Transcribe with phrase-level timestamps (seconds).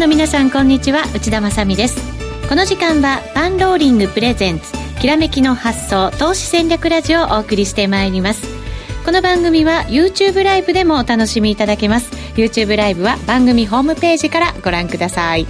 [0.00, 1.02] の皆さんこんにちは。
[1.14, 2.00] 内田まさです。
[2.48, 8.42] この時間はパンローリングプレゼンツきらめきの発想投資戦略ラジオをお送りしてまいります。
[9.04, 12.10] この番組は YouTube ライブでもお楽しみいただけます。
[12.34, 15.46] YouTube ライブは番組ホームページからご覧ください。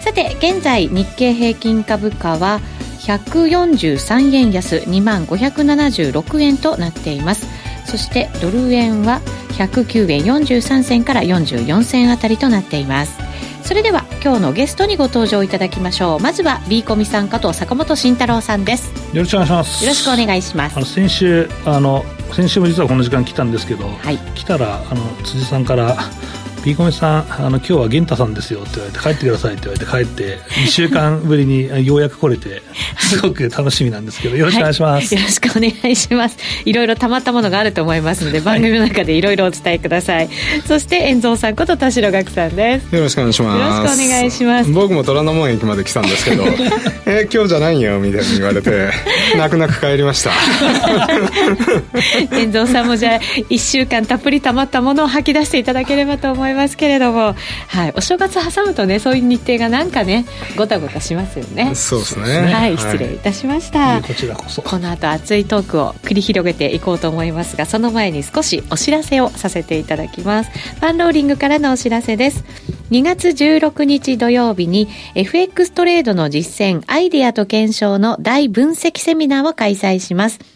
[0.00, 2.62] さて現在日経平均株価は
[3.00, 7.46] 143円安2万576円となっています。
[7.84, 13.25] そしてドル円は109円43銭から44銭あたりとなっています。
[13.66, 16.20] それでは今日のゲストにご登場いただきましょう。
[16.20, 18.92] まずは B コミさん加藤坂本慎太郎さんです。
[19.12, 19.84] よろしくお願いします。
[19.84, 20.76] よろしくお願いします。
[20.76, 25.96] あの先週あの先週も実はこの時間来たんですけど、はい、来たらあの辻さんから
[26.66, 32.60] ピーコメさん、あの今日は源太さんですよって言われて、帰ってくださいって言われて、帰って、2週間ぶりにようやく来れて、
[32.98, 36.36] すごく楽しみなんですけど、よろしくお願いします、はい、よろしくお願いします。
[36.64, 40.28] いろいろたまったものがあると思いますので、番組の中でいろいろお伝えください。
[40.66, 42.96] そして、遠蔵さんこと田代岳さんです。
[42.96, 43.60] よろしくお願いします。
[43.60, 44.70] よろしくお願いします。
[44.72, 46.42] 僕も虎ノ門駅まで来たんですけど、
[47.06, 48.90] えー、今日じゃないよみたいに言われて、
[49.38, 50.32] 泣く泣く帰りました。
[52.36, 53.20] 遠蔵さんもじゃあ、
[53.50, 57.34] 1週間たっぷりたまったものを吐き出していただければと思いますけれども、
[57.68, 60.26] はい、お正月挟むとねそういう日程がなんかね
[60.56, 61.74] ごたごたしますよね。
[61.74, 62.52] そうですね。
[62.52, 64.62] はい失礼いたしました、はい、こちらこそ。
[64.62, 70.50] この後熱いトークを繰り広げていこうと思いますがその前に少しお知らせをさせていただきます。
[70.50, 72.44] ファンローリングからのお知らせです。
[72.90, 80.55] 2月16日土曜日に FX トレードの実践アイデアと検証の大分析セミナーを開催します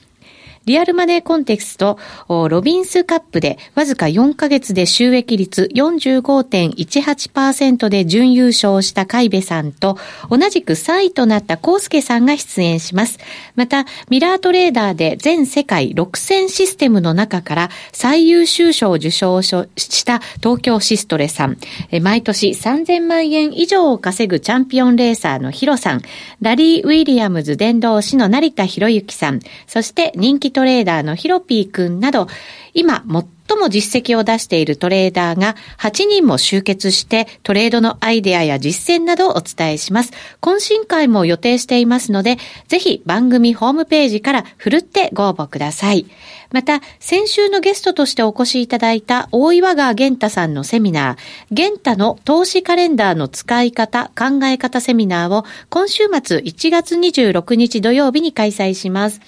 [0.66, 9.97] リアルマネーコンテクスト、ロビンスカップでわずか4ヶ月で収益率45.18%で準優勝した海部さんと、
[10.28, 13.18] 同じく3位となったコウスケさんが出演します。
[13.57, 21.57] また、ミラートレーダーで全世界6000システムの中から最優秀賞を受賞した東京シストレさん、
[22.02, 26.02] 毎年3000万円以上を稼ぐチャンピオンレーサーのヒロさん、
[26.42, 32.28] ラリー・ウィリアムズ伝道師の成田博之さん、そして人気トレーダーのヒロピーくんなど、
[32.74, 33.05] 今
[33.48, 40.12] 最も実績を出しているトレーダーが8人も集結してトレードのアイデアや実践などをお伝えします。
[40.40, 46.06] 懇親会も予定していますので、ぜひ番組ホームページからふるってご応募ください。
[46.52, 51.16] また、先週のゲストとしてお越しいただいた大岩川玄太さんのセミナー、
[51.52, 59.20] 玄太の投資カレンダーの使い方、考え方セミナーを今週末1月26日土曜日に開催します。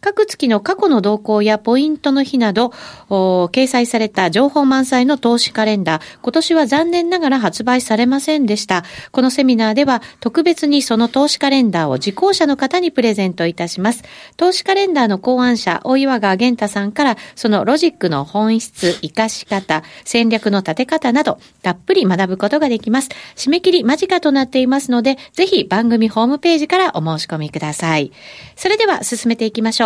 [0.00, 2.72] 各月の過去の動向やポイントの日など、
[3.08, 8.84] 掲載された情報満載の投資カレンダー、今年は残念ながら発売されませんでした。
[9.10, 14.04] このセミナーでは特別にその投資カレンダーを受講者の方にプレゼントいたします。
[14.36, 23.08] 投資カレンダーの考案者、大岩川玄太さんから、そのロジックの本質、活かし方、戦略の立て方など、たっぷり学ぶことができます。
[23.34, 28.12] 締め切り間近となっていますので、ぜひ番組ホームページからお申し込みください。
[28.54, 29.85] それでは進めていきましょ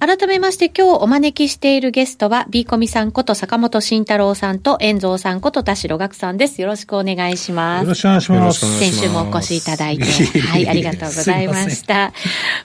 [0.00, 6.62] 改めまして今日お招きしているゲストは、ビーコミさんこと坂本慎太郎さんと、遠蔵さんこと田代岳さんです。
[6.62, 7.82] よろしくお願いします。
[7.82, 8.78] よろしくお願いします。
[8.80, 10.04] 先週もお越しいただいて、
[10.40, 12.14] はい、ありがとうございました。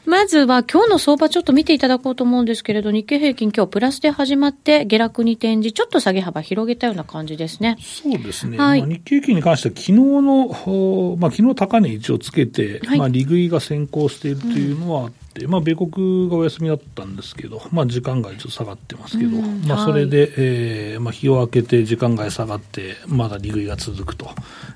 [0.06, 7.76] まずは今日の相場ちょっと見ていただこうと思うんですけれど、日経平均今日プラスで始まって下落に転じ、ちょっと下げ幅広げたような感じですね。
[7.82, 8.58] そうですね。
[8.58, 15.12] はい、まあ、日経平均に関しては昨日の、まあ昨日高値一応つけて、はい、まあ利食いが先行しているというのはあっ
[15.48, 24.30] まあ、米国がお休みだったんですけど、まあ、時間外ちょっと下がってますけど、まあ、それで、はい、えー、まあ、日を明けて時間外下がって、まだ利食いが続くと、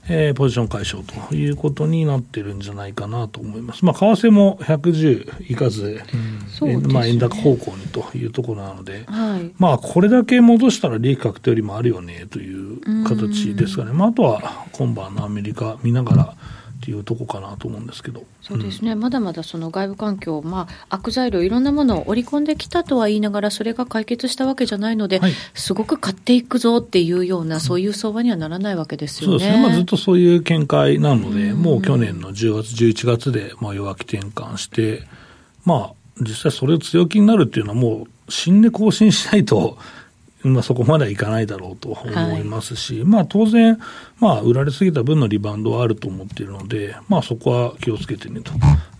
[0.09, 3.85] えー、ポジション解消ということになってるんじゃないかなと思います。
[3.85, 6.01] まあ、為替も110いかず、
[6.61, 13.93] うん、ね、まあ、円高方向にというところなので、はい、まあ、これだけ戻したら利益確定よりもあるよねという形ですかね。
[13.93, 16.35] まあ、あとは今晩のアメリカ見ながら、
[16.89, 18.23] っていうとこかなと思うんですけど。
[18.41, 29.39] そうですね、うん、まだまだその外部環境、まあ、悪材料、いろんなものを織り込んできたとは言いながら、それが解決したわけじゃないので、はい、すごく買っていくぞっていうような、そういう相場にはならないわけですよね。
[29.39, 35.03] そうですね、まあ、ずっとそういう見解なので、うん、もう去年の10月、11月でまあ弱気転換して、
[35.65, 39.77] まあ、実際それを強気になるっていうのは、もう新値更新しないと。
[40.41, 43.77] まあ、そこまではいかないだろうと思いますし、はい、まあ、当然、
[44.19, 48.51] まあ、売られすぎた分のリバウンドはあると思っているので、まあ、そこは気をつけてねと。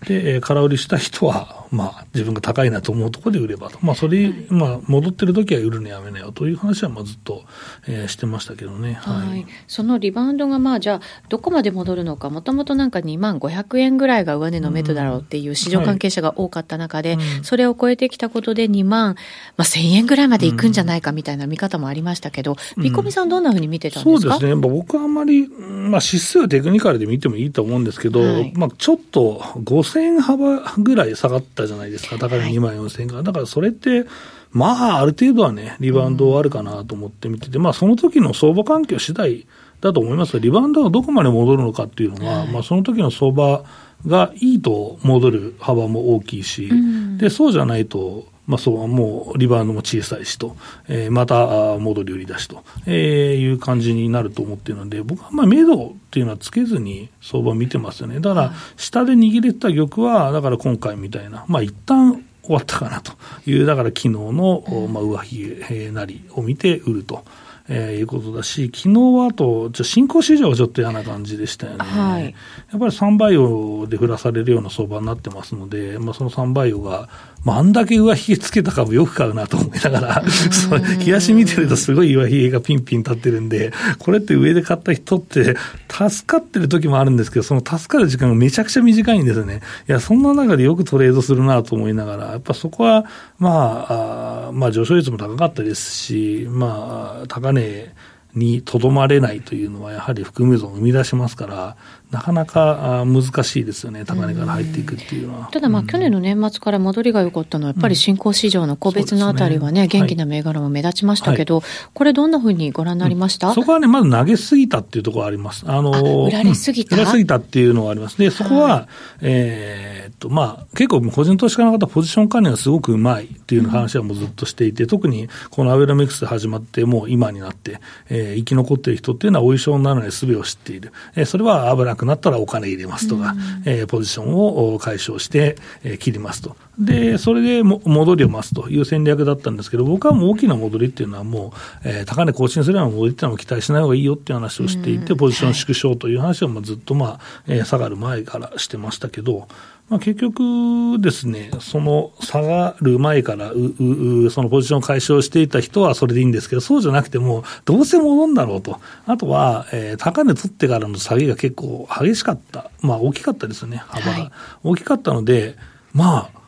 [0.06, 3.78] で、えー、空売りした人は、まあ、自分が高いなと思うところで売ればと。
[3.82, 7.44] まあ、それ、まあ、戻ってる時は売るのやめなよという話は、まあ、ずっと、
[7.86, 8.94] えー、してましたけどね。
[8.94, 9.28] はい。
[9.28, 17.18] はい、そのリバウンドが、まあ、じゃあ、どこまで戻るのか、もともとなんか2万500円ぐらいが上値の目処だろうっていう市場関係者が多かった中で、うん。
[17.18, 19.16] はい、それを超えてきたことで2万、
[19.58, 24.54] まあ、1000円ぐらいまでいくんじゃないかみたいな見方もありましたけど、うん、見込みさんどんなふうに見てたんですか、そうですね。
[24.54, 32.16] 僕はあんまり、まあ、指数はテクニカルで見てもいいと思うんですけど、はい、まあ、ちょっと5000円幅ぐらい下がったじゃないですか。
[32.18, 33.22] 高値2万4000円が。
[33.22, 34.06] だからそれって、
[34.52, 39.46] まあ、ある程度はね、リバウンドあるかなと思って見てて、まあ、その時の相場環境次第
[39.80, 40.40] だと思います。
[40.40, 43.64] リバウンドがどこまで戻るのかっていうのは、まあ、その時の相場
[44.06, 46.70] がいいと戻る幅も大きいし、
[47.18, 50.56] で、そうじゃないと、まあ、そうもうリバウンドも小さいしと、
[50.88, 58.18] えー、また戻り売り出しと、えー、いう感じになると思っているので、僕はまあ目処っていうのはつけずに相場見てますよね。
[58.18, 63.12] だから、下で握れた玉は、だから今回みたいな、まあ一旦終わったかなと
[63.46, 67.24] いう、だから昨日の、まあ、上髭なりを見て売ると。
[67.72, 71.84] えー、いうことだし、昨日はあと、新興市場はちょっと嫌な感じでしたよね。
[71.84, 72.32] はい、やっ
[72.72, 77.08] ぱり3バイオで降らされるような相場になってますので、まあ、その3バイオが、
[77.44, 85.56] まあ、あんだけ上髭つけた株よく買うなと思いながら、そ冷やし見てるとすごい上髭がピンピン立ってるんで、これって上で買った人って
[85.88, 89.60] 助かってる時もあるんですけど、その助かる時間がめちゃくちゃ短いんですね。
[89.88, 93.06] いや、そんな中でよくトレードするなと思いながら、やっぱそこは、
[93.38, 97.92] まあ、あまあ上昇率も高かったですし、まあ、高値
[98.34, 101.76] にとどまれないというのは、やはり含み損を生み出しますから、
[102.10, 105.48] なかなか難しいですよね、高値から入っていくっていうのは。
[105.52, 111.62] ただ、まあ、去年の年末から戻りが良かったのは、やっぱり新興市場の個別のあたりはね、元気な銘柄も目立ちましたけど、
[111.94, 115.64] これ、どんなふうにご覧になりました、そこはね、まず投げすぎたっていうところあります。
[115.66, 118.18] あの売られすぎた、売られすぎたっていうのがあります。
[118.18, 118.88] で、そこは、
[119.20, 130.92] えっと、まあ、結構、個人投資家の方、ポジション管理がすごくうまいっていう話はもうずっとしていて、特にこのアベノミクスで始まって、もう今になって、えー、生き残っている人っていうのは、お衣装になるのに術を知っている。
[131.14, 136.56] えー、それは危なくなったらお金入れれますとか、えー、ポジションを解消して、えー、切りますと。
[136.78, 138.68] で、それでも戻りを増すと。
[138.68, 141.52] いう戦略だったんですけど、僕はもう大きな戻りっていうのはも
[141.84, 149.48] う、えー、高値更新するような戻りっていうのは期待しない方がいいよっていう話をしていて、ポジション縮小という話はずっとまあ、えー、下がる前からしてましたけど、
[149.90, 158.78] まあ、結局ですね、その下がる前からううそのポジションを解消していた人はそれでいいんですけど、そうじゃなくても、どうせ戻るんだろうと。
[159.06, 162.70] あとは、えー、高値取ってからの下げが結構激しかった。
[162.82, 164.12] まあ大きかったですよね、幅が。
[164.12, 164.30] はい、
[164.62, 165.56] 大きかったので、
[165.92, 166.40] まあ、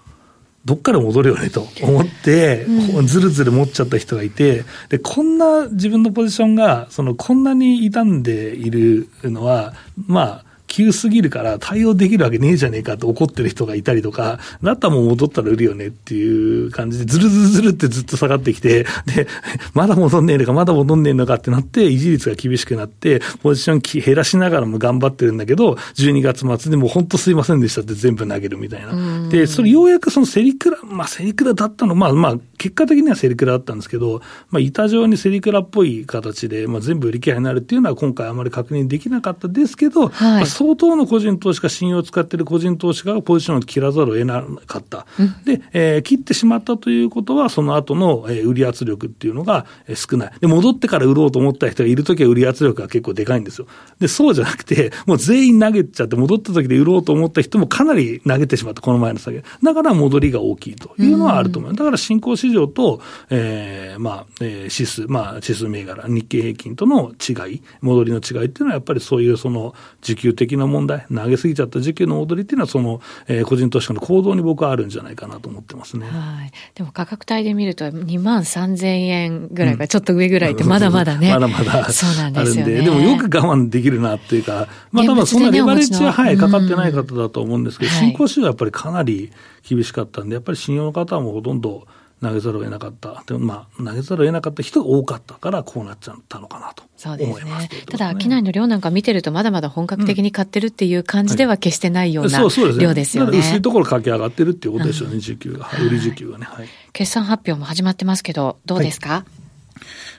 [0.65, 2.65] どっから戻るよねと 思って、
[3.07, 9.75] ずるずる持っちゃった人がいて、で、こんな自分のポジションが、その、こんなに傷んでいるのは、
[10.07, 19.27] まあ、急すぎるから対応できるわけねえじゃねえかって怒ってる人がいたりとか、だったらもう戻ったら売るよねっていう感じで、ずるずるずるってずっと下がってきて、で、
[19.75, 29.29] まだ戻んねえのか、まだ戻んねえのかってなって、維持率が厳しくなって、ポジション減らしながらも頑張ってるんだけど、12月末でも本当すいませんでしたって全部投げるみたいな。
[29.29, 45.07] で、それようやくそのセリクラ、まあセリクラだったの、まあまあ、結果的にはセリクラだったんですけど、まあ板状にセリクラっぽい形で、まあ全部売り切れになるっていうのは今回あまり確認できなかったですけど、はい、まあ、相当の個人投資家、信用を使っている個人投資家がポジションを切らざるを得なかった。
[45.19, 50.33] うん、で、えー、切ってしまったということは、その後の、えー、売り圧力っていうのが、えー、少ない。
[50.41, 53.67] で、戻ってから売ろうと思った人がいるときは売り圧力が結構でかいんですよ。
[53.99, 59.43] で、そうじゃなくて、もう全員投げちゃって、戻った時で売ろうと思った人もかなり投げてしまった、この前の下げ。
[59.63, 61.71] だから戻りが大きいというのはあると思う。
[61.71, 63.01] うん、だから新興市場と、
[63.31, 76.07] えー、まあ、えー、指数、まあ、指数銘柄、日経平均との違い、戻りの違いっていうのはやっぱりそういうその、需給的な問題、投げすぎちゃった時期の踊りっていうのは、その、えー、個人投資家の行動に僕はあるんじゃないかなと思ってますね。
[76.07, 76.53] はい。
[76.75, 89.31] でも価格帯で見ると、2万3000円ぐらいか、ちょっと上ぐらいって、まだまだね、まだまだ そうなんですよ、ね、でもよく我慢できるなっていうか、まあ多分そんなレバレッジは、はい、かかってない方だと思うんですけど、新興市場はやっぱりかなり
[89.69, 91.87] 厳しかったんで、やっぱり信用の方はもうほとんど、
[92.23, 93.25] 投げざるを得なかった。
[93.27, 97.69] でもまあ、投げざるを得なかった人が多かったから、こうなっちゃったのかなとそうですね。
[97.91, 102.39] ただ、商いの量なんか見てると、まだまだ本格的に買ってるっていう感じでは決してないような
[102.79, 103.39] 量ですよね。
[103.39, 105.69] 薄いところ駆け上がってるっていうことでしょうね、時給が。
[105.85, 106.47] 売り時給がね。
[106.49, 106.69] はい。
[106.93, 109.25] 決算発表も始まってますけど、どうですか、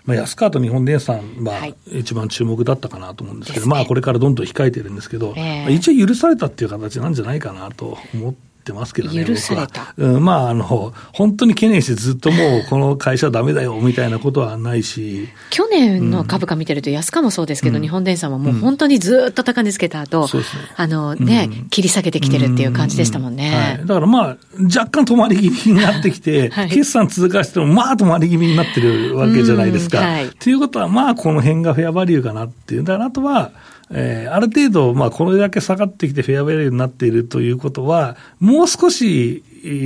[0.04, 9.26] まあ、安川と日本電産は一番注目だったかなと思うんですけど、はい、まあこれからどんどん控えてるんですけど、えー、一応許されたっていう形なんじゃないかなと思ってってますけどね。
[9.26, 9.94] 許された。
[9.98, 15.28] うん、まあ、あの、本当に懸念してずっともうこの会社ダメだよみたいなことはないし。
[15.50, 20.46] 去年の株価見てると安かもそうですけど、うん、日本電産はもう本当にずっと高値つけた後、うん、ね、
[20.78, 23.54] あのね、切り下げてきてるっていう感じでしたもんね。
[23.54, 30.00] はい、だからまあ、若干止まり気味になってきて、 はい、決算通過してもまあ止まり気味になってるわけじゃないですか。
[30.00, 32.84] はい、っていうことはまあこの辺がフェアバリューかなっていう。
[32.84, 33.52] だからあとは、
[33.90, 39.44] えー、ある程度、まあ、これだけ下がってきてフェアベリーになっているということは、もう少し、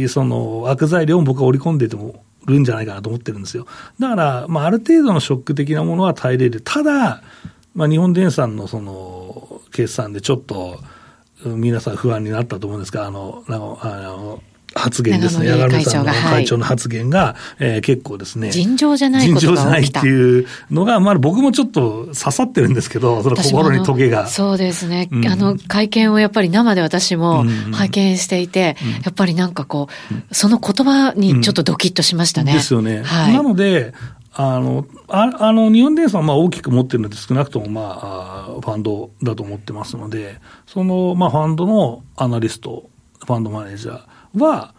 [0.09, 3.67] その、悪材料を僕は織り込んでても、るんじゃないかなと思ってるんですよ。
[3.99, 6.61] だから、まあ、ある程度のショック的なものは耐えれる。
[6.61, 7.21] ただ、
[7.75, 10.79] まあ、日本電産のその、決算でちょっと、
[11.45, 14.41] 皆さん不安になったと思うんですが、あのあの、あの、
[14.75, 15.49] 発言ですね。
[15.49, 18.51] 長野さんの会長の発言が、はい、えー、結構ですね。
[18.51, 24.27] 尋常じゃない尋常じゃないっていうのが、まあ僕もちょっと刺さってるんですけど、その心にトゲが。
[24.27, 29.87] そうですね、うん、あの会見をやっぱり生で私も拝見していて、うんうん、やっぱりなんかこ
[30.31, 32.53] う、その言葉にちょっとドキッとしましたね。
[32.53, 33.03] ですよね。
[33.03, 33.93] はい、なので、
[34.39, 42.89] あの、ああの、日本電産はまあ大きく持ってるので少なくともまあ、ファンドだと思ってますので、その、まあファンドのアナリスト、
[43.25, 44.01] ファンドマネージャー、
[44.37, 44.73] は、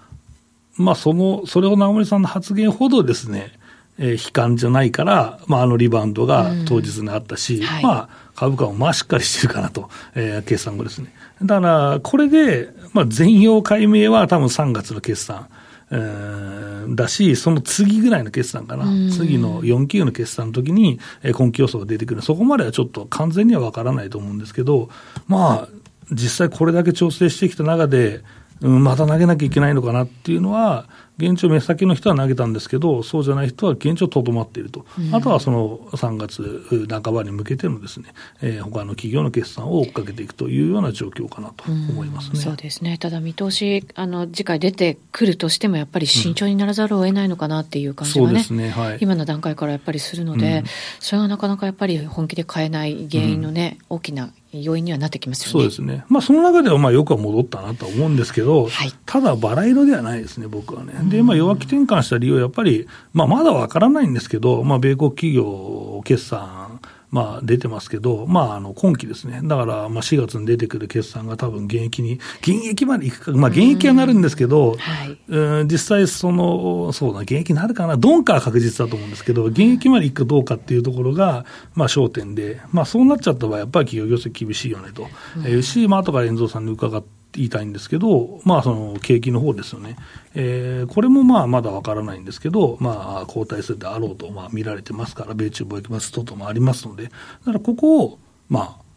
[0.76, 3.52] まあ、その、それを長森さんの発言ほどですね、
[3.98, 11.12] えー、悲観じゃないから、まあ、あのリバウンドが当日にあったし、はい、まあ、株価もまあしっかりしてるかなと、えー、決算後ですね。
[11.42, 15.48] だから、これで、まあ、全容解明は多分3月の決算、
[15.90, 24.90] えー、だし、その次ぐらいの決算かな、次の4級の決算の時に、えー、今期予想が出てくる、そこまではちょっと完全には分からないと思うんですけど、
[25.26, 25.68] まあ、
[26.12, 28.22] 実際これだけ調整してきた中で、うん、
[28.60, 30.86] また投げなきゃいけないのかなっていうのは、
[31.18, 38.10] 現状、目先の人は投げたんですけど、そうじゃない人は現状とどまっていると、うん、あとはその3月半ばに向けてのですね、
[38.40, 50.62] えー、他の企業の決算を追っかけていくというような状況かなと思いますね、うん、そうですね、ただ見通し、あの次回出てくるとしても、やっぱり慎重にならざるを得ないのかなっていう感じがね、うんねはい、今の段階からやっぱりするので、
[51.00, 55.52] それはなかなかやっぱり本気で買えない原因のね、大きな要因にはなってきますよね。
[55.52, 56.04] そうですね。
[56.08, 60.94] まあ、その中ではまあよくは戻ったなとは思うんですけど、はい、ただ、バラ色ではないですね、僕はね。
[61.04, 66.67] で、まあ、弱気転換した理由はやっぱり、まあ、まだわからないんですけど、まあ、米国企業決算
[67.10, 89.96] まあ、出てますけど、まあ、あの今期ですね、だからまあ4月に出てくる決算が多分現役に、現役までいくか、まあ、現役はなるんですけど、はい、うん実際、その、そうだ、現役になるかな、鈍化は確実だと思うんですけど、現役までいくかどうかっていうところが、まあ、焦点で、まあ、そうなっちゃった場合、やっぱり企業業績厳しいよねと、うん、し、まあ後から遠藤さんに伺って、言いたいんですけど、まあ、その景気の方ですよね、
[90.34, 97.10] えー、これもまあまだわからないんですけど、まあ、後退するであろうとまあ見られてますから、米中貿易摩擦等々もありますので、だ
[97.44, 98.18] からここを、
[98.48, 98.88] まあ、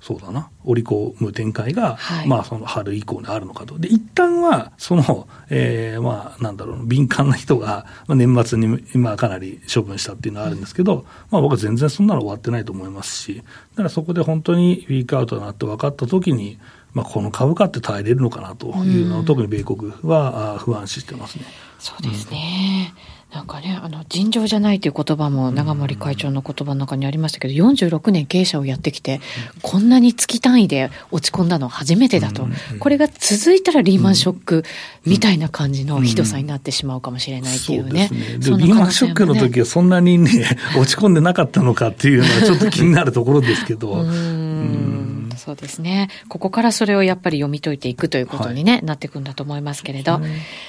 [0.00, 3.78] そうだな、織り込む展開が、はい、まあ、その春以降にあるのかと。
[3.78, 13.42] で、一旦は、その、ええー、まあ、なんだろう、敏感な人が、まあ、年末に今かなり処分したっていうのはあるんですけど、うん、まあ、僕は全然そんなの終わってないと思いますし、だ
[13.76, 16.58] からそこで本当にウィークアウトだなって分かったときに、
[16.94, 21.44] まあ、この株価って耐えれるのかなというのを、特に米国は不安視してますね。
[21.78, 22.92] そうですね。
[23.30, 29.20] うん、なんかね、あの、尋常じゃないという言葉も長森会長の言葉の中にありましたけど、46年経営者をやってきて、
[29.62, 32.48] こんなに月単位で落ち込んだの初めてだと。
[32.80, 34.64] これが続いたらリーマンショック
[35.06, 38.08] みたいな感じのひどさになってしまうかもしれないっていうね。
[38.10, 43.92] うんうん、リーマンショックの時はそんなにね、 落ち込んでなかったのかっていうのはちょっと気になるところですけど。
[44.02, 45.07] うん
[45.38, 46.08] そうですね。
[46.28, 50.20] ここからそれをやっぱり読み解いていくということにね、はい、なっていくんだと思いますけれど。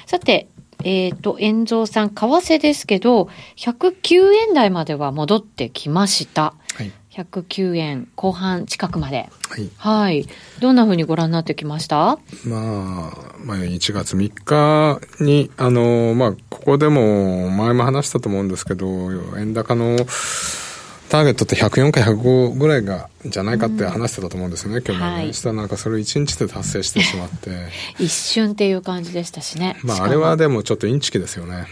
[0.06, 0.48] さて、
[0.84, 6.54] えっ、ー、と、遠蔵さん、為替ですけど、109円台までは戻ってきました。
[6.76, 6.92] はい。
[7.12, 9.30] 109円後半近くまで。
[9.50, 9.70] はい。
[9.78, 10.28] はい。
[10.62, 12.18] どんなふうにご覧になってきました？
[12.46, 18.88] まあ、まあ、1月3日に、あの、まあ、ここでも前も話したと思うんですけど、
[19.38, 19.98] 円高の、
[21.10, 27.50] ターゲットって104か105ぐらいがじゃないかって話してたと思うんですよね、うん、今日もね、はい、したらなんかそれを1日で達成してしまって。
[28.00, 29.78] 一瞬っていう感じでしたしね。
[29.84, 31.66] まああれはでもちょっとインチキですよね、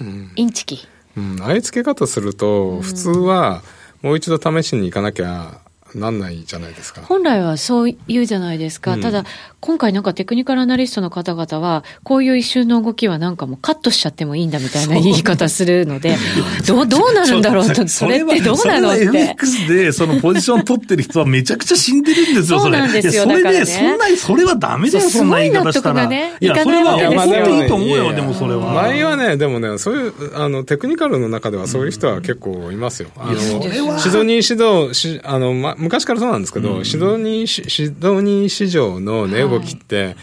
[0.00, 0.86] うん、インチキ。
[1.16, 1.38] うん。
[1.40, 3.62] ああいう付け方すると普通は
[4.02, 5.60] もう一度試しに行かなきゃ
[5.94, 7.02] なんないじゃないですか。
[7.02, 8.94] 本来はそう言うじゃないですか。
[8.94, 9.24] うん、ただ、
[9.60, 16.16] 今回なんかテクニカルアナリストの方々は、こういう一瞬の動きはなんかもうカットしちゃってもいいんだみたいな言い方するので、
[16.66, 19.04] どう、どうなるんだろうと、それってどうなのって。
[19.04, 22.78] FX でそのポジション取ってる人はめちゃくちゃ死んでるんですよ、それ。
[22.78, 23.22] そうなんですよ。
[23.24, 26.06] それで、ね、そんなに、それはダメだよ、そんな言い方したら。
[26.06, 28.72] ね、いや、それは、本当にいいと思うよ、でもそれは。
[28.72, 33.08] 前はね、でもね、そういう、あの、テクニカルの中ではそういう人は結構いますよ。
[33.16, 40.16] あの、シドニー指導、しあの、ま、昔からそうなんですけど、うん、シドニー、シドニー市場の値動きって、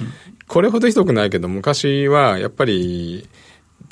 [0.47, 3.27] これほどひどくないけど、昔はやっぱり、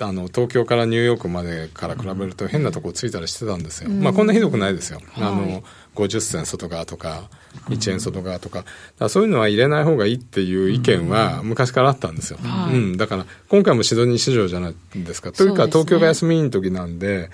[0.02, 5.64] あの東京からニューヨークまでから比べると変なとこついたりしてたんですよ、うん、まあこんなひどくないですよ、はい、あの
[5.96, 7.30] 50銭外側とか
[7.70, 8.66] 1円外側とか。
[9.00, 15.32] かそういうのは入れない方がいいっていう意見は昔からあったんですよ、うん、うん、だから今回もシドニー市場じゃないですか。
[15.32, 17.30] というか東京が休みの時なんで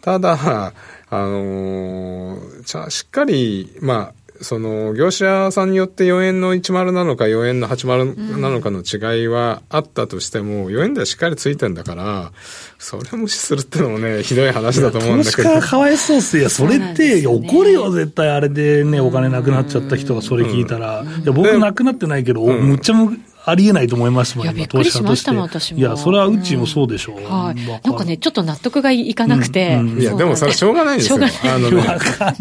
[0.00, 0.72] ただ
[1.10, 12.32] あのー、しっかりまあその業者さんによって4円の10なのか4円の80なのかの違いはあったとしても、4円台しっかりついてんだから、
[12.78, 15.48] それを無視するってのもね、ひどい話だと思うんだけど。
[15.48, 16.48] 投資家かわいそうっすよ。
[16.48, 21.04] それって、怒るよ、絶対あれでね、お金なくなっちゃった人がそれ聞いたら。
[21.22, 25.74] いや、僕なくなってないけど、むっちゃむ、ありえないと思いますもん、今、投資家として。
[25.74, 27.16] いや、それはうちもそうでしょう。
[27.24, 27.86] はい。
[27.86, 29.78] なんかね、ちょっと納得がいかなくて。
[29.98, 31.18] いや、でもそれしょうがないんですよ。
[31.18, 31.84] あのね、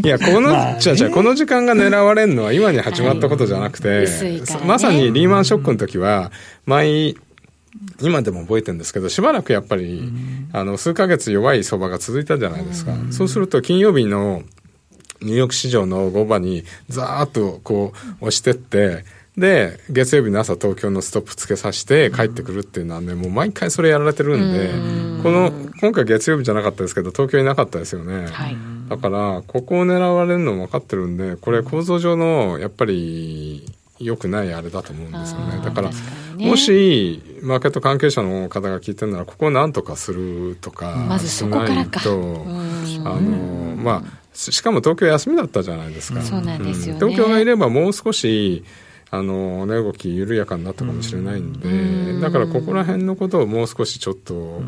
[0.01, 4.07] いや、この、じゃじゃこの時間が狙われるのは今に始まったことじゃなくて、
[4.65, 6.31] まさにリーマンショックの時は、
[6.65, 7.17] 毎、
[8.01, 10.09] 今でも覚えてるんですけど、しばらくやっぱり、
[10.53, 12.93] あの、数ヶ月弱い相場が続いたじゃないですか。
[13.11, 14.43] そうすると、金曜日の
[15.21, 19.05] ニューヨーク市場の5場にザーッとこう押してって、
[19.37, 24.69] で、月曜日の朝東京のストップつけさせて帰ってくるっていうのはね、もう毎回それやられてるんで、
[25.23, 28.27] この、今回月曜日じゃなかったですけど、東京いなかったですよね。
[28.27, 28.57] はい、
[28.89, 33.65] だから、ここを狙われるのも分かってるんで、これ構造上の、やっぱり、
[33.99, 35.61] 良くないあれだと思うんですよね。
[35.63, 42.01] だから、ね、もし、マーケット関係者の方が聞いてるなら、ここを何とかするとか、まずそこからか。
[42.01, 42.45] と、
[43.05, 46.21] あの、まあ、しかも東京休みだったじゃないですか。
[46.21, 48.63] そうなんですよ、ね、東京がいればもう少し、
[49.13, 54.59] あの、値動き緩やかになったかもしれないんで、だからここら辺のことをもう少しちょっと、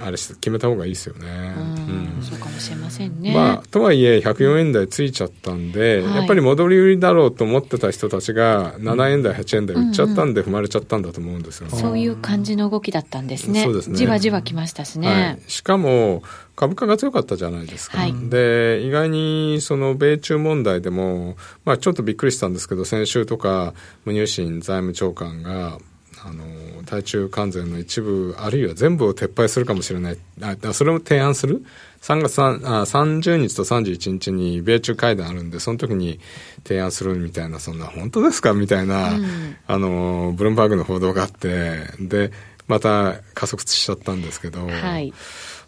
[0.00, 1.54] あれ決めた方がいいですよね。
[1.58, 3.34] うん、そうかもしれませんね。
[3.34, 13.62] まあ、とはいえ、104円台ついちゃったんで、はい、やっぱり戻り売りだろうと思ってた人たちが、7円台、8円台売っちゃったんで、踏まれちゃったんだと思うんですよ、ね、そういう感じの動きだったんですね。
[13.62, 13.96] そうですね。
[13.98, 15.08] じわじわきましたしね。
[15.08, 16.22] はい、しかも、
[16.56, 17.98] 株価が強かったじゃないですか。
[17.98, 23.74] はい、で、意外にその米中問題でも、まあちょっとびっくりしたんですけど、先週とか、
[24.06, 25.78] ムニューシン財務長官が、
[26.24, 30.18] あの、対中関税の一部、あるいは全部を撤廃するかもしれない。
[30.40, 31.62] あそれを提案する
[32.00, 36.18] ?3 月3あ30日と31日に米中会談あるんで、その時に
[36.66, 38.54] 提案するみたいな、そんな本当ですか？
[38.54, 42.32] みたいな、うん、あの、ブルームバーグの報道があって、で、
[42.66, 45.12] また加速しちゃったんですけど、はい、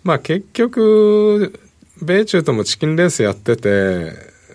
[0.09, 1.61] まあ結局、
[2.01, 4.13] 米中ともチキンレースやってて、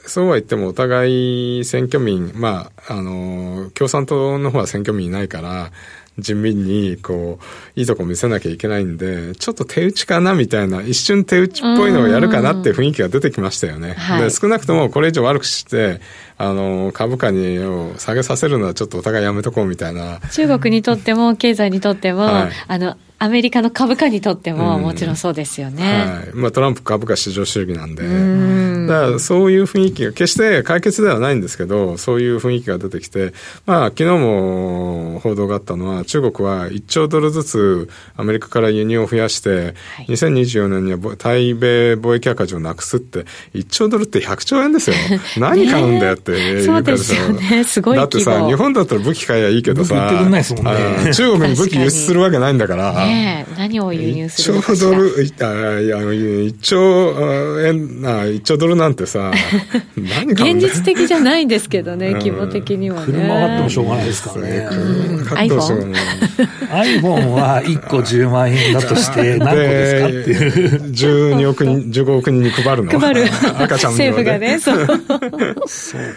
[0.08, 5.72] そうは言ってもお互い選挙民、まあ、あの、共産党の方は選挙民いないから、
[6.18, 13.96] 人民に、こう、いいとこ見せなきゃいけないんで、ちょっと手打ちかなみたいな、一瞬手打ちっぽいのをやるかなって雰囲気が出てきましたよね。
[14.20, 16.02] で少なくともこれ以上悪くして、
[16.40, 20.20] あの、株価にを下げさせるのはちょっとお互いやめとこうみたいな。
[20.32, 25.84] 中国にとっても、経済にとっても、はい、あの、アメリカの株価にとってももちろんそうですよね。
[25.84, 26.32] はい。
[26.34, 28.04] まあトランプ株価市場主義なんで。
[28.04, 33.32] んだからそういう雰囲気が、決して解決ではないんですけど、そういう雰囲気が出てきて、
[33.66, 39.50] まあ昨日も報道があったのは、中国は1兆ドルずつアメリカから輸入を増やして、
[39.96, 43.20] はい、2024年には対米貿易赤字をなくすって、
[43.54, 44.98] 1兆ドルって100兆円ですよ。
[45.40, 47.64] 何買うんだよって言うそうですよね。
[47.64, 50.12] すごいだってさ、 日本だったら武器買えばいいけどさ、
[51.14, 53.13] 中国に武器輸出するわけないんだから、ね
[53.58, 54.92] 何を輸入するのかしら。
[54.92, 56.80] 1兆ドル、あいや1兆
[57.62, 59.32] 円、あ1兆ドルなんてさ、
[59.98, 63.06] 何現実的じゃないんですけどね、規模的にはね。
[63.06, 64.68] 車買ってもしょうがないですからね。
[64.70, 65.50] うがない。
[65.50, 70.92] iPhone は1個10万円だとして何個ですかっていう。
[70.92, 73.00] 12億人、15億人に配るの。
[73.00, 73.26] 配る。
[73.58, 74.88] 赤ちゃん政府がね、そう。
[75.68, 76.08] そうか。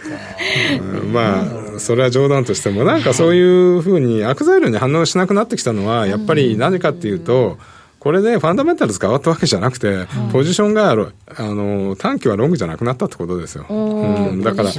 [1.13, 1.43] ま
[1.77, 7.59] あ、それは冗談としても、なんかそういうふうに悪材料に反応しなくなってきたのは、やっぱり何かかっていうと、
[7.99, 13.67] これでファンダメンタルズ変わったわけじゃなくて、ポジションがある、あの、短期はロングじゃなくなったってことですよ。
[13.69, 14.71] うん、だから、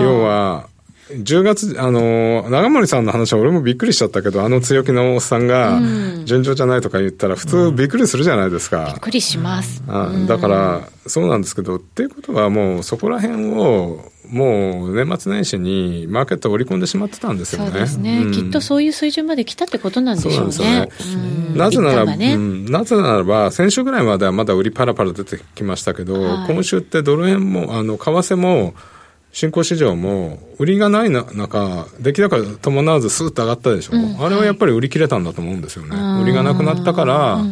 [0.00, 0.68] 要は、
[1.10, 5.78] 10月、あの、長森さんの話は俺もびっくりしちゃったけど、あの強気のおっさんが、
[6.24, 8.86] 順調じゃないとか言ったら、普通びっくりするじゃないですか。
[8.86, 9.82] びっくりします。
[9.86, 17.70] あだから、そうなんですけど、っていうことはもう、そこら辺を、もう年末年始にマーケットを織り込んでしまってたんですよね。
[17.70, 20.52] そうですね、うん、きっとそういう水準まで来たってことなんでしょうね。
[20.52, 21.18] そうなんですよ。
[21.18, 21.56] ね。
[21.56, 28.74] なぜなら、ね、うん、なぜならば、先週ぐらいまではまだ売りパラパラ出てきましたけど、はい、今週ってドル円も、あの、為替も、
[29.32, 35.96] 新興市場も、売りがない中、出来高伴わずスーッと上がったでしょ、うん、あれはやっぱり売り切れたんだと思うんですよね。
[36.22, 37.44] 売りがなくなったから、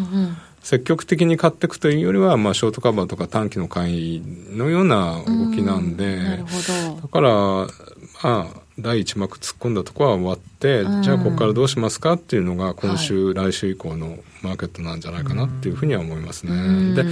[0.62, 6.50] 積極的に買っていくというよりは、まあ、ショートカバーとか短期の買いのような動きなんで、なるほ
[6.96, 7.00] ど。
[7.02, 7.66] だから、ま
[8.22, 8.46] あ、
[8.78, 16.94] 第1幕突っ込んだところは終わって、うん、じゃあここからどうしますかっていうのが今週、はい、来週以降のマーケットなんじゃないかなっていうふうには思いますね。
[16.94, 17.04] で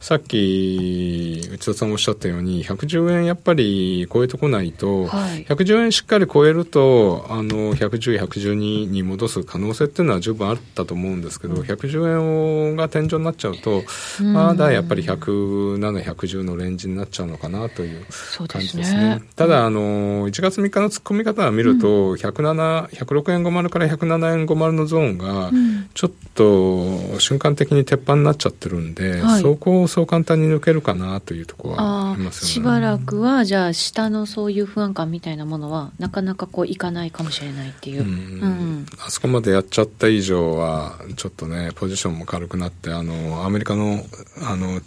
[0.00, 13.82] さっき内田さんおっしゃったように110円やっぱり超えてこないと、はい、110円しっかり超えるとあの110、112に戻す可能性っていうのは十分あったと思うんですけど、うん、110円が天井になっちゃうと、
[14.22, 18.06] まだやっぱり107、110のレンジになっちゃうのかなという
[18.46, 18.98] 感じですね。
[18.98, 19.22] すね。
[19.36, 25.50] ただあの1月3日の突っ込み方を見ると、うん、107、106円50から107円50のゾーンが
[25.94, 32.52] ちょっと瞬間的に鉄板になっちゃってるんで、はい、そこをそう簡単に抜けるかなというところはありますよね。
[32.52, 38.02] しばらくは、じゃあ、下のそういう不安感みたいなものは、なかなかこういかないかもしれないっていう。
[38.02, 38.12] うん、う
[38.46, 44.04] ん、あそこまでやっちゃった以上は、ちょっとね、ポジションも軽くなって、あの、アメリカの、
[44.42, 44.80] あの、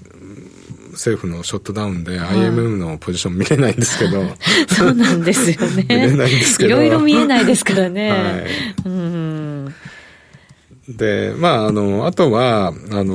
[0.92, 4.24] 政府のショットダウンで IMM のポジション見れないんですけど、
[4.68, 5.84] そうなんですよね。
[5.84, 6.70] 見れないんですけど。
[6.70, 8.12] いろいろ見えないですからね。
[8.12, 8.46] はい、
[8.86, 9.74] うん
[10.88, 13.14] で、まあ、あの、あとは、あの、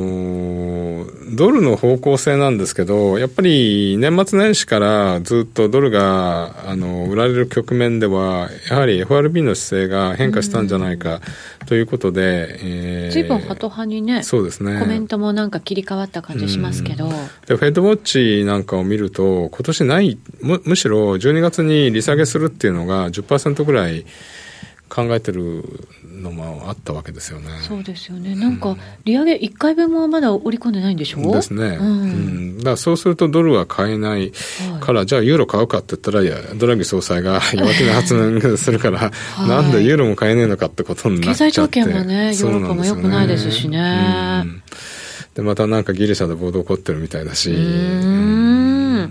[1.34, 11.20] ドルの方向性なんですけど、やっぱり年末年始からずっとドルが、あの、売られる局面では、やはり FRB の姿勢が変化したんじゃないか
[11.66, 14.80] ということで、えー、随分ハト派にね、そうですね。
[14.80, 17.08] コメントもなんか切り替わった感じしますけど。
[17.46, 24.06] で、フェッドウォッチなんかを見ると、今年ない、むむしろ12月に利下げするっていうのが10%ぐらい、
[24.88, 25.64] 考えてる
[26.04, 27.48] のもあったわけですよね。
[27.60, 28.34] そうですよね。
[28.36, 31.20] なんか、利上げ1回分もまだ織り込んでないんでしょ？
[31.28, 31.76] うですね。
[31.80, 32.58] うん、うん。
[32.58, 34.32] だからそうするとドルは買えない
[34.80, 39.12] から、はい、じゃあユーロ買うかって言ったら、いや、ドラギ総裁が 弱気な発言するから、は
[39.44, 41.50] い、なんでユーロも買えねえのかってことになっちゃって。
[41.50, 44.42] 経済条件もね、ヨーロッパも良くないですしね。
[44.44, 44.62] うん、
[45.34, 47.50] で、またなんかギリシャで暴動起こってるみたいだし。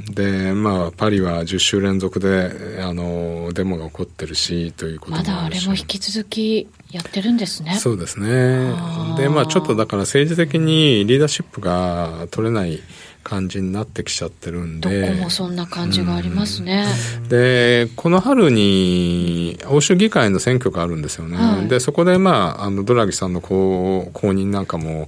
[0.09, 7.75] で、まあ、パリは10週連続で、あの、デモが起こってるし、ということまだあれも引き続きやってるんですね。
[7.75, 8.73] そうですね。
[9.17, 12.79] で、まあ、ちょっとだから政治的にリーダーシップが取れない
[13.25, 15.01] 感じになってきちゃってるんで。
[15.01, 16.85] どこもそんな感じがありますね。
[17.27, 21.35] で、この春に欧州議会の選挙があるんですよね。
[21.35, 25.07] はい、で、そこでまあ、あの、ドラギさんの公公認なんかも、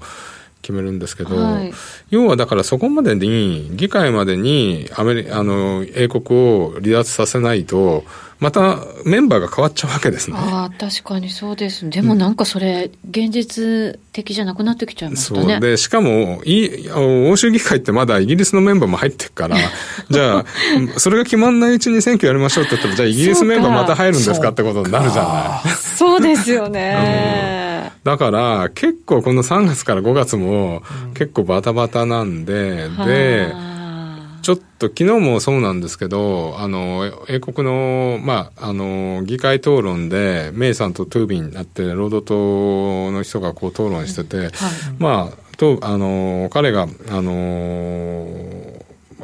[0.68, 1.72] 決めるんですけど、はい、
[2.10, 8.04] 要はだからそこまでに、議会までにアメリあの英国を離脱させないと、
[8.40, 10.38] またメンバーが変わっちゃうわけですね。
[10.38, 11.90] ああ、確かにそうです。
[11.90, 15.54] でもなんかそれ、現実的じゃなくなってきちゃいましたね。
[15.54, 15.60] そう。
[15.62, 19.56] で、しかも、い欧州議会ってまだイギリスのメンバーも入ってるから、
[20.10, 20.46] じゃあ、
[21.00, 25.74] それが決まんないうちに選挙やりましょうって言ったら、じゃあイギリスメンバーまた入るんですかってことになるじゃない。
[25.98, 26.96] そうですよね。
[27.00, 27.57] うん、
[28.08, 30.82] だから、結構この3月から5月も
[31.14, 33.54] 結構バタバタなんで、うん、で、
[34.42, 44.52] ちょっと昨日もそうなんですけど、あの、英国の、まあ、あの、議会討論で、メイさんとトゥービンになって、労働党の人がこう討論してて、うんはい、
[45.00, 48.26] まあ、と、あの、彼が、あの、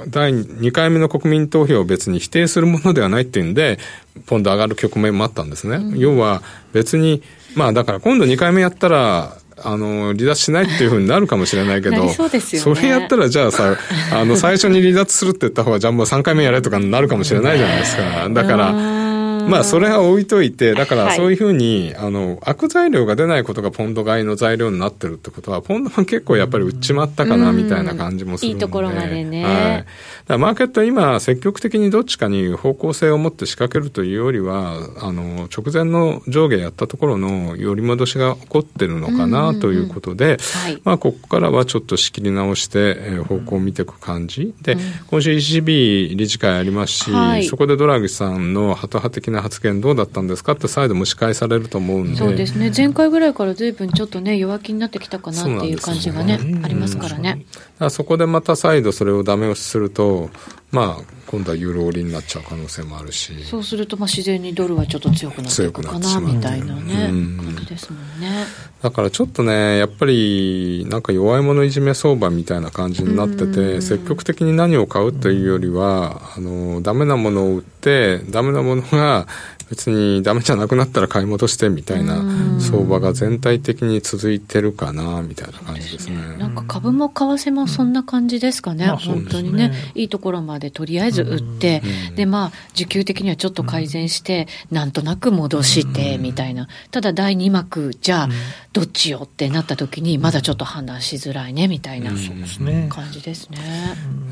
[0.09, 3.79] 第2回目の国民投票を別に否定するものではないっていうんで、
[4.25, 5.77] ポンド上がる局面もあったんですね。
[5.77, 6.41] うん、要は
[6.73, 7.23] 別に、
[7.55, 12.27] まあだから今度2回目やったら、あの、離脱しないっていうふうになるかもしれないけど、そ
[12.67, 13.77] ね、それやったらじゃあさ、
[14.11, 18.29] あの、最初に離脱するって言った方が、じゃあもう3回目やれとかになるかもしれないじゃないですか。
[18.29, 19.02] だから、
[19.49, 28.55] まあ、それは置いといて、だからそういうふうに、はい、あの、悪材料が出ないことがポンド買いの材料になってるってことは、ポンドは結構やっぱり売っちまったかな、みたいな感じもするんで。
[28.55, 29.43] いいところまでね。
[29.43, 29.85] はい。
[30.27, 40.37] だマーケットは今、積極的にどっちかに方向性を持って仕掛けるというよりは、あの、直前の上下やったところの寄り戻しが起こってるのかな、ということで、
[40.83, 44.53] まあ、ここからはちょっと仕切り直して、えー、方向を見ていく感じ。
[44.61, 44.77] で、
[45.07, 52.17] 今週 ECB 理事会ありますし、はい、そこでドラギさんのハト派的な発言どうだったんですかって再度蒸し返されると思うんで。
[52.17, 52.71] そうですね。
[52.75, 57.45] 前回ぐらいから随分ちょっとね、弱気になってきたかなっていう感じがね、ありますからね。
[57.89, 60.29] そこでまた再度それをダメ押しすると、
[60.71, 63.43] まあ、今度はユーロ売りになっちゃう可能性もあるし。
[63.43, 68.45] そうすると、まあ、自然にドルはちょっと強くなっていくかな、みたいなね、感じですもんね。
[68.81, 79.27] だからちょっとね、やっぱり、なんか弱い者いじめ相場みたいな感じになってて、積極的に何を買うというよりは、あの、ダメなものを売って、ダメなものが
[79.73, 82.23] 別にダメじゃなくなったら買い戻してみたいな
[82.59, 86.21] 相場が全体的に続いてるかなみたいな感じですね。
[86.21, 91.81] すねなんか株も為替もそんな感じですかね、うん、本当にね、いいところまでとりあえずず売って、
[92.15, 96.67] で、まあ、需給的にはちょっと改善して、なんとなく戻して、みたいな。
[96.91, 98.29] ただ、第2幕、じゃあ、
[98.73, 103.59] どっちよってなった時に、まだちょっと判断しづらいね、みたいな感じですね。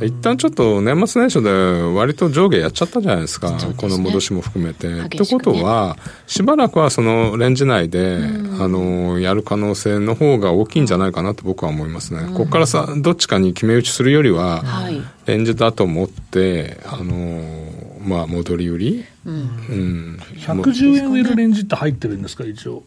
[0.01, 3.55] 一旦ちょっと年末年初で割と上下やっちゃったじゃないですか。
[3.77, 5.01] この戻しも含めて。
[5.01, 8.17] ってことは、しばらくはそのレンジ内で、
[8.59, 12.21] あの、やる可能性の方が大きいんじゃないかなと僕は思いますね。
[12.33, 14.63] ここからさ、どっちかに決め打ちするよりは、
[15.25, 17.41] レンジだと思って、あの、
[18.03, 19.35] まあ、戻り売り、うん。
[19.35, 22.83] うん、110円売れるレンジって入ってるんですか、一応？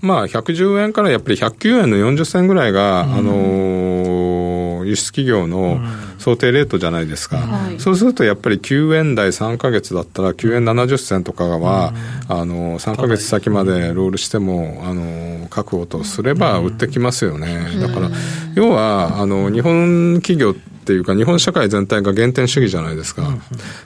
[0.00, 4.51] まあ、110円からやっぱり109円の40銭ぐらいが、うん、あのー、
[4.84, 5.80] 輸出企業の
[6.18, 7.38] 想定レートじゃないですか、
[7.70, 11.92] うん、そうするとやっぱり9円台3か月だったら、9円70銭とかは、
[12.28, 17.78] うん、あのー、3か月先までロールしても、あのー、確保とすれば売ってきますよね。
[17.80, 18.10] だから、
[18.54, 23.32] 要は、あの、日本企業ってっていうか、日本社会全体が減点主義じゃないですか。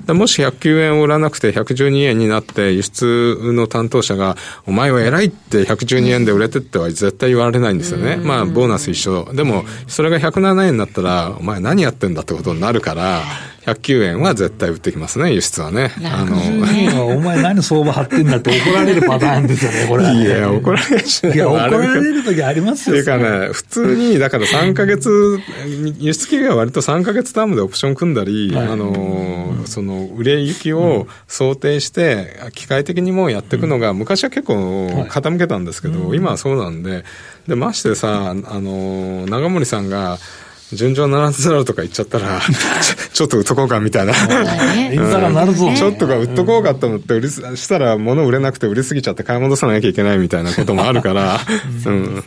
[0.08, 8.14] うん、もし109円を売らなくて112円になって、輸出の担当者が、お前は偉いって112円で売れてっては絶対言われないんですよね。
[8.14, 9.28] うん、まあ、ボーナス一緒。
[9.34, 13.22] でも、それが107円になったら、お前何やってんだってことになるから、
[13.66, 15.90] 109円は絶対売ってきますね、輸出はね。
[16.04, 16.36] あの、
[17.18, 21.06] お前何相場張ってんだって怒られるパターンですよね、これ、いや、怒られる。
[21.06, 22.94] し、いや、怒られる時ありますよ。
[22.94, 25.40] っていうかね、普通に、だから3ヶ月、
[25.98, 37.04] 輸出企業は割と3ヶ月タームでオプション組んだり、はい、あの、その、売れ行きを想定して、機械的にもうやっていくのが、昔は結構傾けたんですけど、今はそうなんで、
[37.48, 40.18] で、ましてさ、あの、長森さんが、
[40.72, 42.40] 順調ならずだろうとか言っちゃったら、
[43.12, 44.12] ちょっと売っとこうかみたいな。
[45.30, 45.72] なるぞ。
[45.74, 51.40] ちょっとか売っとこうかと思って、売り、したら物売れなくて売りすぎちゃって買い戻さなきゃいけないみたいなこともあるから、
[51.86, 52.24] うん。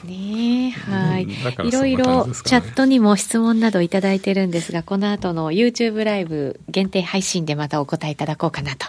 [0.89, 1.27] はい。
[1.67, 8.87] いろいろチャットにも質問などいただいてるんですが、この後の YouTube ライブ限定配信でまたお答えいただこうかなと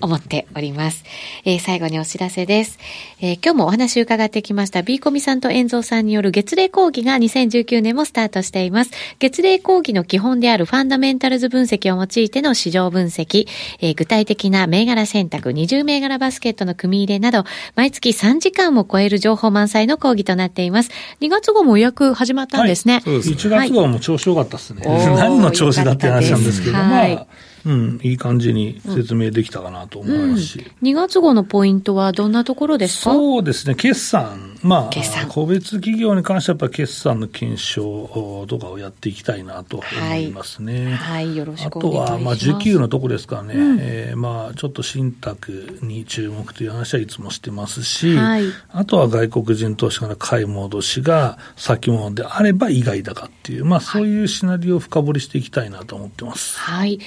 [0.00, 1.04] 思っております。
[1.44, 2.78] はい、えー、最後にお知らせです。
[3.20, 8.90] えー、今日もお話伺ってきました B コミさんと遠蔵さんによる月例講義が2019年もスタートしています。
[9.18, 13.46] 月例講義の基本であるファンダメンタルズ分析を用いての市場分析、
[13.80, 20.90] えー、具体的な銘柄選択、20銘柄バスケットの組み入れなど、毎月3時間を超える情報満載の講義となっています。
[21.20, 22.94] 2月号も予約始まったんですね。
[22.94, 24.82] はい、そうです1月号も調子良かったですね。
[25.16, 27.26] 何の調子だって話なんですけど、まあ、
[27.64, 30.58] うん、いい感じに説明できたかなと思いますし。
[30.80, 33.12] うん、2月号のポイントはどんなところですか？
[33.12, 40.94] そうですね、決算まあ、個別企業に関しては、やっぱ決算の検証とかをやっていきたいなと思いますね。
[40.94, 42.04] はい、はい、よろしくお願いします。
[42.04, 56.56] あとは、まあ、需給のとこですからね、うん、えー、まあ、ちょっと信託に注目という話はいつもしてますし、はい、あとは外国人投資家の買い戻しが先物であれば意外だかっていう、まあ、そういうシナリオを深掘りしていきたいなと思ってます。
[56.58, 57.00] はい。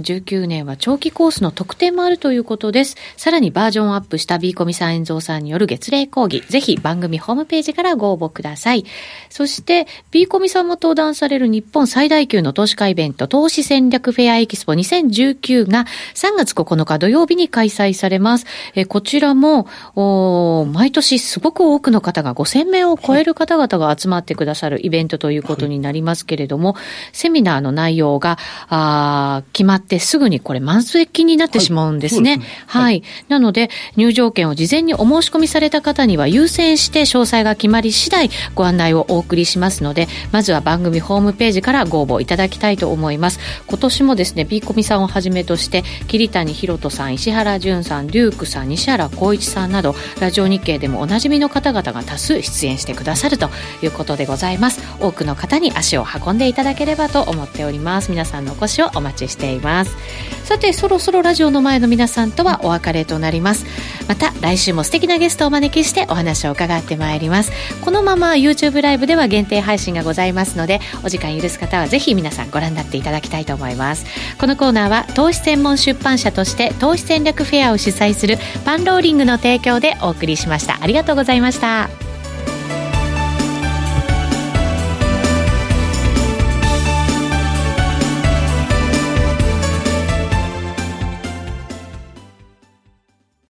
[0.00, 2.96] 2019年は長期コースの特典もあるということです。
[3.16, 8.84] さらにバージョンアップした B コミさん遠蔵さんによる月例講義、ぜひ番組ホームページからご応募ください。
[9.28, 18.46] そして、B コミさんも登壇される日本最大級の投資家イベント、投資戦略フェアエキスポ2019が3月9日土曜日に開催されます。
[18.74, 26.82] えこちらも、お毎年すごく多くの方が5000名を超える方々が集まってくださるイベントということになりますけれども、はい、
[27.12, 32.30] セミナーの内容があ決まってすぐにこれ満席になってしまうんですね。
[32.30, 32.38] はい。
[32.38, 43.40] すねはい、なので、入場券を事前にお申し込みされた方には優先して詳細が決まり次第ご案内をお送りしますので、まずは番組ホームページからご応募いただきたいと思います。
[43.66, 53.50] 今年もですね、B コミさんをはじめとして、桐谷博人さん、石原淳さん、デュークさん、西原光一さんなど、ラジオ日経でもおなじみの方々が多数出演してくださると
[53.82, 54.80] いうことでございます。
[55.00, 58.10] 多くの方に足を運んでいただければと思っております。
[58.10, 59.96] 皆さんのお越しをお待ちしています。
[60.44, 63.66] さて、そろそろラジオの前の皆さんとはお別れとなります。
[64.08, 67.52] また来週も素敵なゲストをお招きしてお話を伺ってまいります。
[67.80, 74.04] このまま YouTube ライブでは限定配信がございますので、お時間許す方はぜひ皆さんご覧になっていただきたいと思います。
[74.38, 80.78] このコーナーは投資専門出版社として投資戦略フェアを主催するパンローリングの提供でお送りしました。
[80.80, 82.09] ありがとうございました。